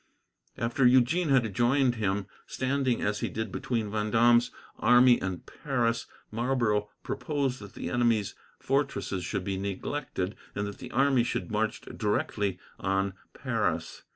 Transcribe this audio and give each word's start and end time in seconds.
After 0.57 0.83
Eugene 0.83 1.29
had 1.29 1.53
joined 1.53 1.93
him, 1.93 2.25
standing 2.47 3.03
as 3.03 3.19
he 3.19 3.29
did 3.29 3.51
between 3.51 3.91
Vendome's 3.91 4.49
army 4.79 5.21
and 5.21 5.45
Paris, 5.45 6.07
Marlborough 6.31 6.89
proposed 7.03 7.59
that 7.59 7.75
the 7.75 7.91
enemy's 7.91 8.33
fortresses 8.57 9.23
should 9.23 9.43
be 9.43 9.57
neglected, 9.57 10.35
and 10.55 10.65
that 10.65 10.79
the 10.79 10.89
army 10.89 11.23
should 11.23 11.51
march 11.51 11.81
directly 11.81 12.57
on 12.79 13.13
Paris. 13.35 14.01